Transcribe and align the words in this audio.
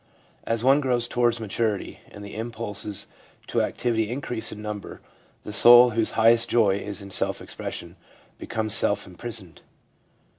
As 0.45 0.63
one 0.63 0.81
grows 0.81 1.07
towards 1.07 1.39
maturity, 1.39 1.99
and 2.09 2.25
the 2.25 2.35
impulses 2.35 3.05
to 3.45 3.61
activity 3.61 4.09
increase 4.09 4.51
in 4.51 4.59
number, 4.59 4.99
the 5.43 5.53
soul, 5.53 5.91
whose 5.91 6.13
highest 6.13 6.49
joy 6.49 6.77
is 6.77 7.03
in 7.03 7.11
self 7.11 7.39
expression, 7.39 7.95
becomes 8.39 8.73
self 8.73 9.05
imprisoned. 9.05 9.61